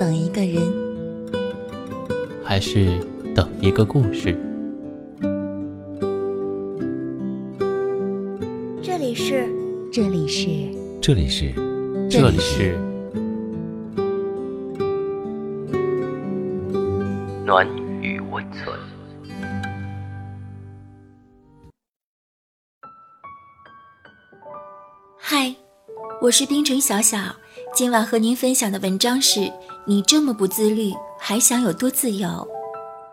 [0.00, 0.62] 等一个人，
[2.42, 2.98] 还是
[3.34, 4.34] 等一个故事？
[8.82, 9.46] 这里是，
[9.92, 10.48] 这里是，
[11.02, 11.52] 这里是，
[12.08, 12.78] 这里是
[17.44, 17.68] 暖
[18.00, 18.74] 与温存。
[25.18, 25.54] 嗨，
[26.22, 27.18] 我是冰城小小。
[27.72, 29.40] 今晚和您分享的文章是
[29.86, 32.28] 《你这么不自律，还想有多自由》。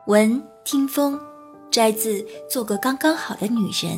[0.08, 1.18] 文听风，
[1.70, 2.14] 摘自
[2.50, 3.98] 《做个刚刚好的女人》。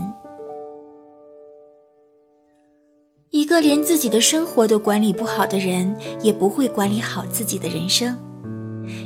[3.30, 8.16] 一个连自己的生活都管理不好的人，也不会管理好自己的人生。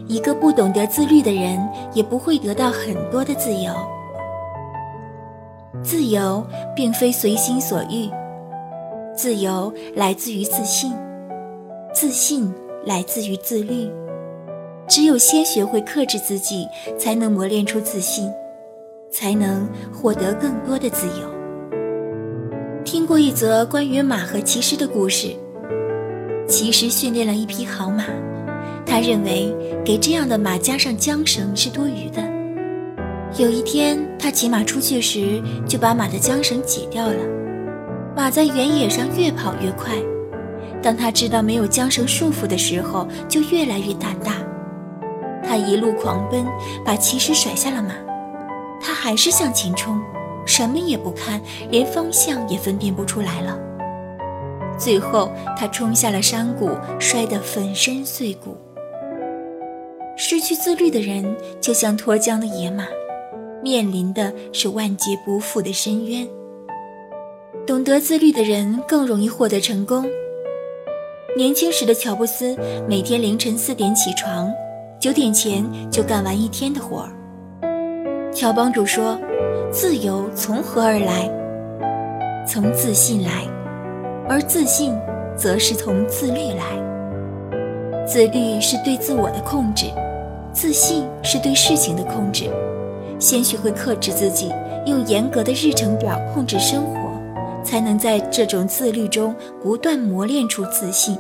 [0.08, 3.72] 一个不懂得自律的人，也不会得到很多的自由。
[5.84, 8.10] 自由并非随心所欲，
[9.16, 10.92] 自由来自于自信。
[12.04, 12.54] 自信
[12.86, 13.90] 来自于自律，
[14.90, 16.68] 只有先学会克制自己，
[17.00, 18.30] 才能磨练出自信，
[19.10, 22.84] 才能获得更多的自由。
[22.84, 25.30] 听过一则关于马和骑师的故事，
[26.46, 28.04] 骑师训练了一匹好马，
[28.86, 32.22] 他认为给这样的马加上缰绳是多余的。
[33.38, 37.16] 有一天，他骑马出去时，就把马的缰绳解掉了，
[38.14, 39.94] 马在原野上越跑越快。
[40.84, 44.36] 当他知道没有缰绳束缚的时候，就越来越胆大。
[45.42, 46.46] 他一路狂奔，
[46.86, 47.96] 把骑士甩下了马。
[48.82, 50.00] 他还是向前冲，
[50.46, 53.58] 什么也不看，连方向也分辨不出来了。
[54.78, 58.58] 最后，他冲下了山谷，摔得粉身碎骨。
[60.18, 62.86] 失去自律的人，就像脱缰的野马，
[63.64, 66.28] 面临的是万劫不复的深渊。
[67.66, 70.06] 懂得自律的人，更容易获得成功。
[71.36, 72.56] 年轻时的乔布斯
[72.88, 74.52] 每天凌晨四点起床，
[75.00, 78.32] 九点前就干完一天的活儿。
[78.32, 79.18] 乔帮主说
[79.74, 81.28] ：“自由从何而来？
[82.46, 83.48] 从自信来，
[84.30, 84.94] 而自信
[85.36, 88.06] 则是从自律来。
[88.06, 89.88] 自律是对自我的控制，
[90.54, 92.48] 自信是对事情的控制。
[93.18, 94.52] 先学会克制自己，
[94.86, 97.02] 用严格的日程表控制生活。”
[97.64, 101.18] 才能在这种自律中不断磨练出自信，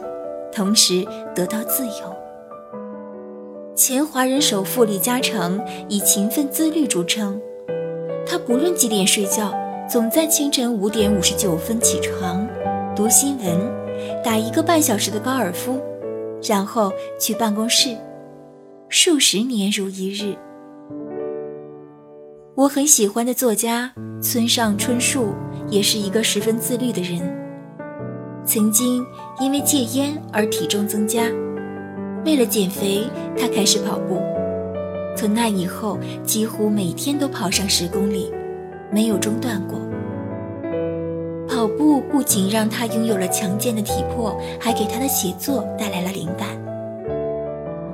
[0.54, 2.16] 同时得到自由。
[3.76, 5.60] 前华人首富李嘉诚
[5.90, 7.42] 以勤奋自律著称，
[8.26, 9.54] 他不论几点睡觉，
[9.90, 12.48] 总在清晨五点五十九分起床，
[12.96, 13.60] 读新闻，
[14.24, 15.82] 打一个半小时的高尔夫，
[16.44, 17.98] 然后去办公室，
[18.90, 20.36] 数十年如一日。
[22.56, 25.34] 我很喜欢的作家村上春树。
[25.70, 27.43] 也是一个十分自律的人。
[28.46, 29.06] 曾经
[29.40, 31.24] 因为戒烟而体重增加，
[32.26, 33.04] 为了减肥，
[33.38, 34.22] 他开始跑步。
[35.16, 38.32] 从那以后，几乎每天都跑上十公里，
[38.92, 39.80] 没有中断过。
[41.48, 46.50] 跑步不仅让他拥有了强健的体魄，还给他的写作带来了灵感。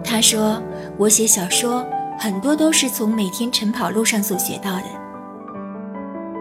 [0.03, 0.61] 他说
[0.97, 1.85] ：“我写小说，
[2.17, 4.85] 很多都是从每天晨跑路上所学到的。”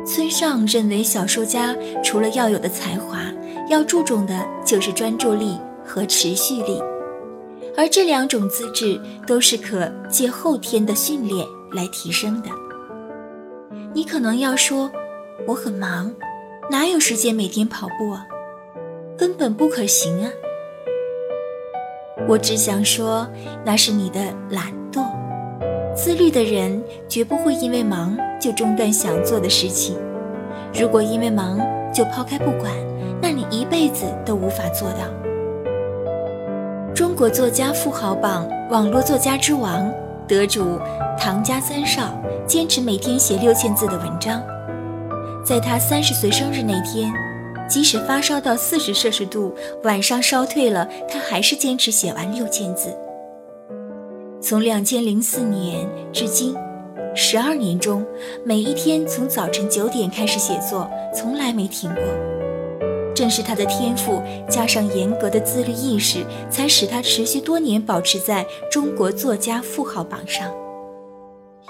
[0.08, 3.20] 村上认为，小说家除了要有的才华，
[3.68, 6.82] 要注重的就是专注力和持续力，
[7.76, 12.48] 而这两种资质都是可借后天的训练来提升的。
[13.92, 14.90] 你可能要说，
[15.46, 16.10] 我很忙，
[16.70, 18.26] 哪有时间每天跑步啊？
[19.14, 20.30] 根本不可行啊！
[22.26, 23.28] 我只想说，
[23.62, 25.04] 那是你的懒惰。
[25.98, 29.96] 自律的人绝不会因为忙就中断想做的事情。
[30.72, 31.58] 如果因为忙
[31.92, 32.72] 就抛开不管，
[33.20, 34.98] 那你一辈子都无法做到。
[36.94, 39.92] 中国作家富豪榜网络作家之王
[40.28, 40.78] 得主
[41.18, 42.16] 唐家三少
[42.46, 44.40] 坚持每天写六千字的文章，
[45.44, 47.12] 在他三十岁生日那天，
[47.68, 49.52] 即使发烧到四十摄氏度，
[49.82, 52.96] 晚上烧退了，他还是坚持写完六千字。
[54.48, 56.56] 从两千零四年至今，
[57.14, 58.02] 十二年中，
[58.46, 62.02] 每一天从早晨九点开始写作，从来没停过。
[63.14, 68.42] 正是他的天赋加上严格的自律意识，才使他持续多年保持在
[68.72, 70.50] 中国作家富豪榜上。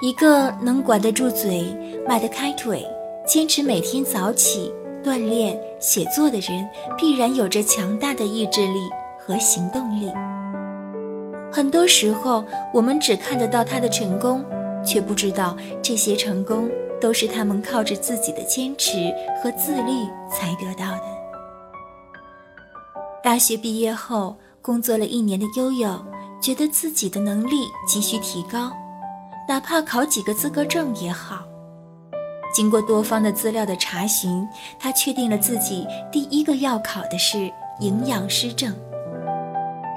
[0.01, 1.65] 一个能管得住嘴、
[2.07, 2.87] 迈得开腿、
[3.27, 4.73] 坚持每天早起
[5.03, 6.65] 锻炼写作的人，
[6.97, 8.79] 必然有着强大的意志力
[9.19, 10.13] 和行动力。
[11.51, 14.45] 很多时候，我们只看得到他的成功，
[14.85, 21.03] 却不知道这些成功都是他们靠着自己的坚持和自律才得到的。
[23.23, 26.05] 大学毕业后，工作了一年的悠悠
[26.41, 28.71] 觉得自己的能力急需提高，
[29.49, 31.45] 哪怕考几个资格证也好。
[32.55, 34.47] 经过多方的资料的查询，
[34.79, 37.51] 他确定了自己第一个要考的是
[37.81, 38.75] 营养师证。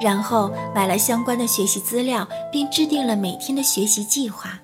[0.01, 4.59] 然后买了相关的学习资料，并制定了每天的学习计划，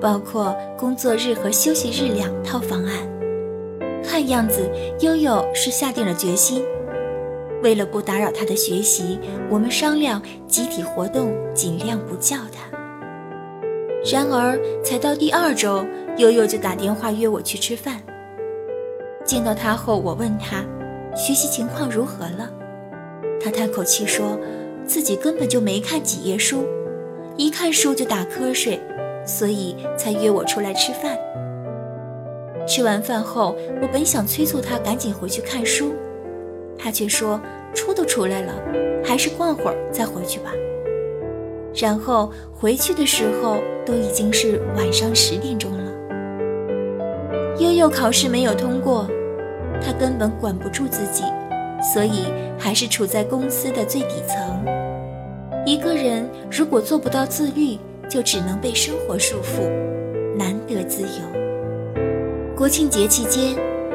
[0.00, 2.92] 包括工作日和休息日两套方案。
[4.04, 4.70] 看样子
[5.00, 6.64] 悠悠是下定了决心。
[7.62, 9.18] 为了不打扰他的学习，
[9.50, 12.78] 我们商量集体活动尽量不叫他。
[14.08, 15.84] 然而才到第二周，
[16.16, 18.00] 悠悠就打电话约我去吃饭。
[19.24, 20.64] 见到他后，我问他
[21.16, 22.48] 学习情况如何了。
[23.46, 24.36] 他叹口气说，
[24.84, 26.64] 自己根本就没看几页书，
[27.36, 28.80] 一看书就打瞌睡，
[29.24, 31.16] 所以才约我出来吃饭。
[32.66, 35.94] 吃完饭后，我本想催促他赶紧回去看书，
[36.76, 37.40] 他却说
[37.72, 38.52] 出都出来了，
[39.04, 40.50] 还是逛会儿再回去吧。
[41.72, 45.92] 然后回去的时候都已经是晚上十点钟了。
[47.60, 49.06] 悠悠考试没有通过，
[49.80, 51.22] 他根本管不住自己。
[51.82, 52.24] 所以
[52.58, 54.64] 还是处在公司的最底层。
[55.64, 57.78] 一个人如果做不到自律，
[58.08, 59.68] 就只能被生活束缚，
[60.36, 62.56] 难得自由。
[62.56, 63.54] 国庆节期间，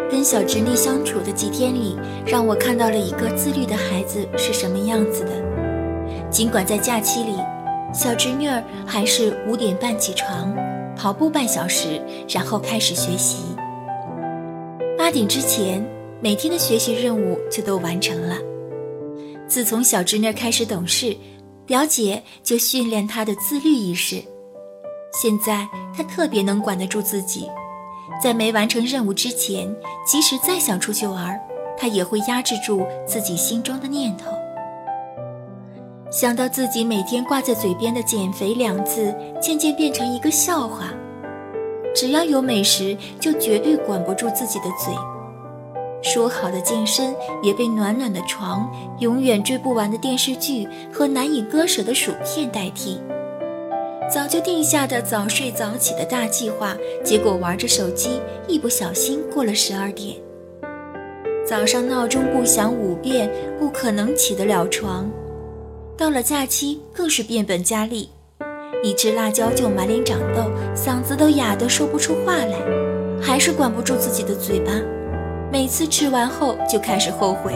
[0.09, 5.31] 跟小侄女相处的几天里，让我看到了一个自律的孩子是什么样子的。
[6.29, 7.35] 尽管在假期里，
[7.93, 10.53] 小侄女儿还是五点半起床，
[10.95, 13.55] 跑步半小时，然后开始学习。
[14.97, 15.83] 八点之前。
[16.23, 18.37] 每天的学习任务就都完成了。
[19.47, 21.17] 自从小侄女开始懂事，
[21.65, 24.23] 表姐就训练她的自律意识。
[25.11, 27.49] 现在她特别能管得住自己，
[28.21, 29.75] 在没完成任务之前，
[30.05, 31.37] 即使再想出去玩，
[31.75, 34.31] 她也会压制住自己心中的念头。
[36.11, 40.93] 想到自己每天挂在嘴边的“减肥”两字，渐渐变成一个笑话。
[41.95, 44.93] 只要有美食，就绝对管不住自己的嘴。
[46.01, 48.69] 说好的健身也被暖暖的床、
[48.99, 52.99] 永远追不完的电视剧和难以割舍的薯片代替。
[54.09, 60.17] 早就定下的早睡早起的大计划，结果玩着手机，一不小心过了十二点。
[61.47, 65.09] 早上闹钟不响五遍，不可能起得了床。
[65.97, 68.09] 到了假期，更是变本加厉，
[68.83, 72.57] 一吃辣椒就满脸长痘，嗓子都哑得说不出话来，
[73.21, 74.71] 还是管不住自己的嘴巴。
[75.51, 77.51] 每次吃完后就开始后悔，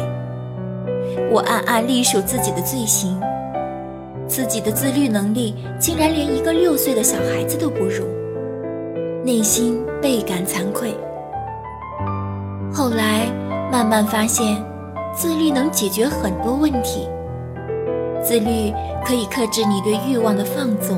[1.31, 3.17] 我暗暗隶数自己的罪行，
[4.27, 8.03] 自己的自律能力竟然连一个六岁的小孩子都不如，
[9.23, 10.93] 内心倍感惭愧。
[12.73, 13.27] 后来
[13.71, 14.61] 慢慢发现，
[15.13, 17.07] 自律能解决很多问题，
[18.21, 18.73] 自律
[19.05, 20.97] 可以克制你对欲望的放纵，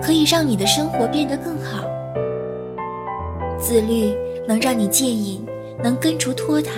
[0.00, 1.84] 可以让你的生活变得更好，
[3.58, 4.14] 自律
[4.46, 5.44] 能让你戒瘾。
[5.82, 6.72] 能根除拖沓、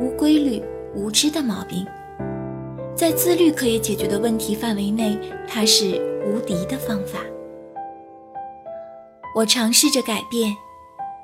[0.00, 0.62] 无规律、
[0.94, 1.86] 无知的毛病，
[2.94, 7.18] 在自律可以解决的问题范围内，它是无敌的方法。
[9.34, 10.56] 我尝试着改变，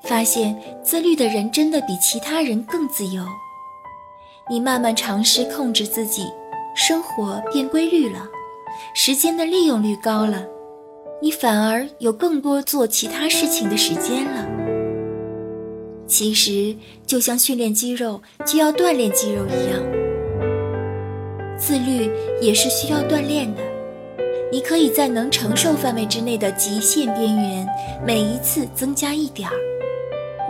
[0.03, 3.25] 发现自律的人真的比其他人更自由。
[4.51, 6.27] 你慢慢尝试控制自己，
[6.77, 8.29] 生活变规律了，
[8.95, 10.45] 时间的利用率高了，
[11.23, 14.62] 你反而有更多做其他事情的时间了。
[16.13, 16.77] 其实
[17.07, 19.81] 就像训练肌肉就要锻炼肌肉一样，
[21.59, 23.63] 自律也是需要锻炼的。
[24.53, 27.67] 你可以在能承受范围之内的极限边缘，
[28.07, 29.55] 每一次增加一点儿，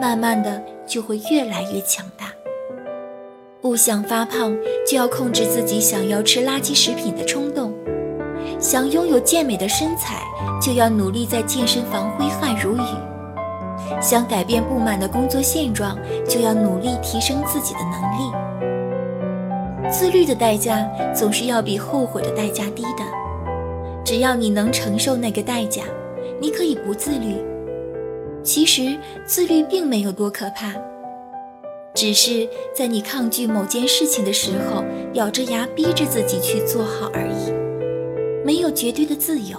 [0.00, 2.32] 慢慢的就会越来越强大。
[3.60, 4.52] 不想发胖，
[4.84, 7.70] 就要控制自己想要吃垃圾食品的冲动；
[8.58, 10.24] 想拥有健美的身材，
[10.60, 13.11] 就要努力在健身房挥汗如雨。
[14.02, 15.96] 想改变不满的工作现状，
[16.28, 19.90] 就要努力提升自己的能力。
[19.90, 23.04] 自律的代价总是要比后悔的代价低的。
[24.04, 25.84] 只要你能承受那个代价，
[26.40, 27.36] 你可以不自律。
[28.42, 30.74] 其实自律并没有多可怕，
[31.94, 34.82] 只是在你抗拒某件事情的时候，
[35.12, 37.52] 咬着牙逼着自己去做好而已。
[38.44, 39.56] 没有绝对的自由，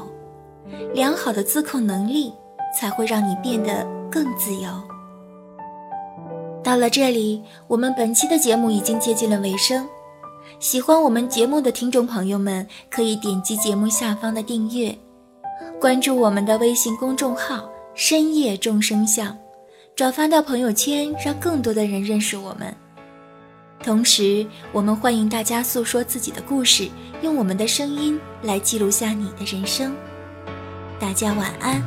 [0.94, 2.34] 良好的自控能力
[2.78, 3.88] 才会让你变得。
[4.14, 4.70] 更自由。
[6.64, 9.88] 到了这里，我们本期的节目已经接近了尾声。
[10.60, 14.96] 喜欢我们节目的听众朋友们，可以点击节目下方的订阅，
[15.82, 19.36] 关注我们的微信公众号“深夜众生相”，
[19.96, 22.72] 转发到朋友圈，让更多的人认识我们。
[23.82, 26.88] 同时，我们欢迎大家诉说自己的故事，
[27.22, 29.92] 用我们的声音来记录下你的人生。
[31.00, 31.86] 大家晚安，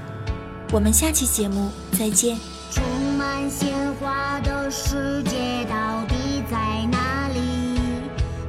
[0.72, 2.36] 我们下期节目再见。
[2.72, 2.82] 充
[3.16, 7.78] 满鲜花的世界到底在哪里？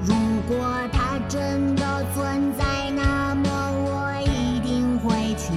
[0.03, 0.13] 如
[0.47, 0.57] 果
[0.91, 3.49] 它真的存在，那么
[3.85, 5.53] 我一定会去。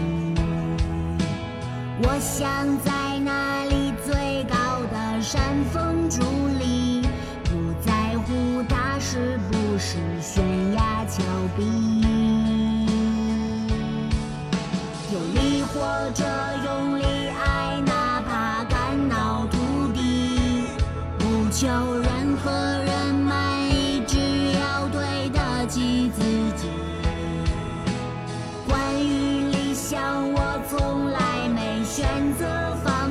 [2.02, 2.46] 我想
[2.84, 6.20] 在那里最高的山峰伫
[6.58, 7.02] 立，
[7.44, 11.22] 不在乎它是不是悬崖峭
[11.56, 11.64] 壁，
[15.12, 16.24] 用力或者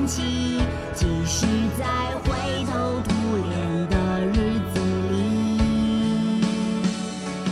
[0.09, 0.17] 放弃，
[0.95, 1.45] 即使
[1.77, 1.85] 在
[2.23, 2.27] 灰
[2.65, 3.13] 头土
[3.47, 3.53] 脸
[3.89, 4.33] 的日
[4.73, 4.75] 子
[5.11, 5.13] 里。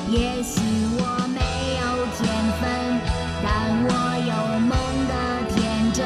[0.09, 0.57] 也许
[0.97, 1.01] 我
[1.35, 1.39] 没
[1.77, 1.83] 有
[2.17, 2.25] 天
[2.57, 2.65] 分，
[3.43, 3.45] 但
[3.83, 3.87] 我
[4.25, 4.73] 有梦
[5.07, 5.13] 的
[5.53, 5.55] 天
[5.93, 6.01] 真，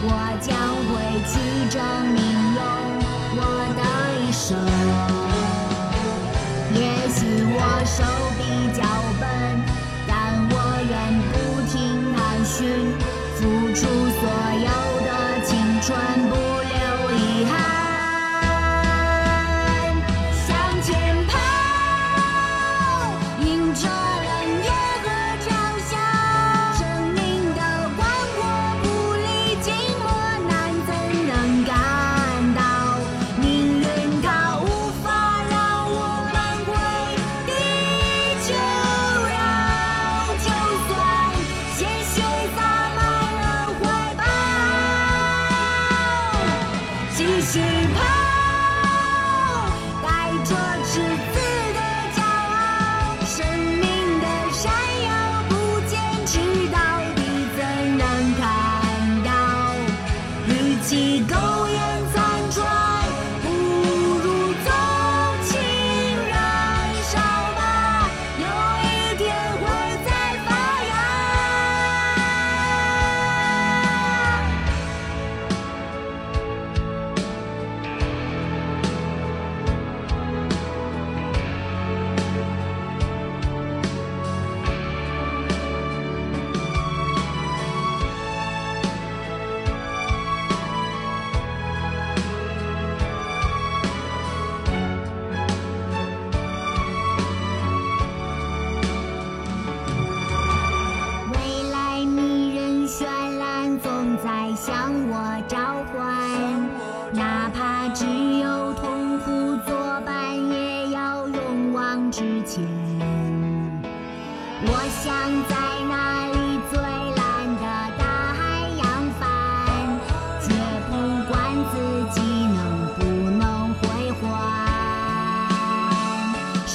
[0.00, 0.08] 我
[0.40, 0.56] 将
[0.88, 0.90] 会
[1.28, 1.32] 去
[1.68, 1.76] 证
[2.14, 2.16] 明
[2.54, 2.58] 用
[3.36, 3.38] 我
[3.76, 3.80] 的
[4.22, 4.48] 一生。
[6.72, 6.80] 也
[7.12, 7.96] 许我手
[8.38, 8.40] 比
[8.72, 8.80] 较
[9.20, 9.22] 笨，
[10.08, 10.10] 但
[10.48, 10.52] 我
[10.88, 10.92] 愿
[11.28, 11.32] 不
[11.70, 11.76] 停
[12.16, 12.56] 探寻，
[13.36, 13.38] 付
[13.74, 14.22] 出所
[14.64, 14.68] 有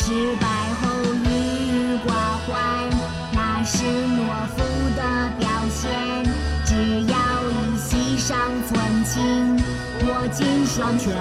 [0.10, 0.48] 失败
[0.82, 0.90] 后
[1.24, 1.28] 郁
[1.70, 2.10] 郁寡
[2.48, 2.90] 欢，
[3.32, 4.18] 那是懦
[4.58, 4.58] 夫
[4.98, 5.02] 的
[5.38, 5.86] 表现。
[6.66, 6.74] 只
[7.04, 7.16] 要
[7.52, 8.36] 一息尚
[8.68, 9.56] 存情，
[10.08, 11.14] 握紧双拳。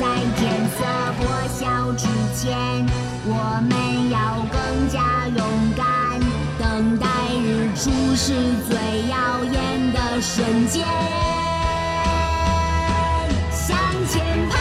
[0.00, 0.78] 在天色
[1.18, 1.20] 破
[1.52, 2.56] 晓之前，
[3.26, 5.44] 我们要更加勇
[5.76, 5.84] 敢，
[6.58, 8.32] 等待日出是
[8.66, 8.72] 最
[9.10, 10.86] 耀眼的瞬间。
[13.50, 13.76] 向
[14.08, 14.56] 前跑，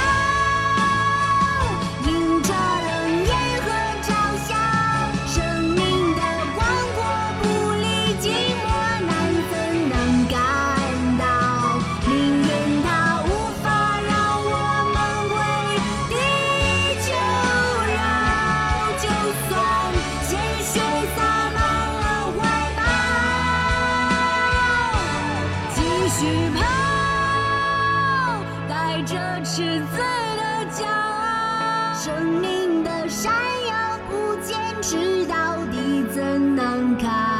[29.12, 33.30] 这赤子的骄傲，生命的闪
[33.68, 37.31] 耀，不坚持到底怎能看？